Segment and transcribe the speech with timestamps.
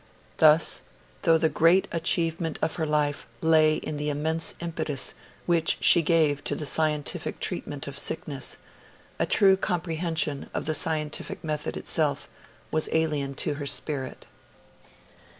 [0.37, 0.81] Thus,
[1.21, 5.13] though the great achievement of her life lay in the immense impetus
[5.45, 8.57] which she gave to the scientific treatment of sickness,
[9.19, 12.27] a true comprehension of the scientific method itself
[12.71, 14.25] was alien to her spirit.